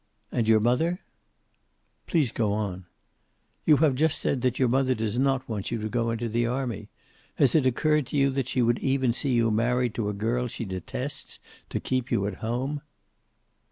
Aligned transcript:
"And 0.31 0.47
your 0.47 0.59
mother?" 0.59 1.01
"Please 2.07 2.31
go 2.31 2.53
on." 2.53 2.87
"You 3.67 3.77
have 3.85 3.93
just 3.93 4.17
said 4.17 4.41
that 4.41 4.57
your 4.57 4.67
mother 4.67 4.95
does 4.95 5.19
not 5.19 5.47
want 5.47 5.69
you 5.69 5.79
to 5.79 5.89
go 5.89 6.09
into 6.09 6.27
the 6.27 6.43
army. 6.47 6.89
Has 7.35 7.53
it 7.53 7.67
occurred 7.67 8.07
to 8.07 8.17
you 8.17 8.33
she 8.43 8.63
would 8.63 8.79
even 8.79 9.13
see 9.13 9.33
you 9.33 9.51
married 9.51 9.93
to 9.93 10.09
a 10.09 10.13
girl 10.13 10.47
she 10.47 10.65
detests, 10.65 11.39
to 11.69 11.79
keep 11.79 12.09
you 12.09 12.25
at 12.25 12.37
home?" 12.41 12.81